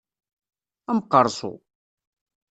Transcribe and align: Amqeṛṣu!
Amqeṛṣu! 0.91 1.51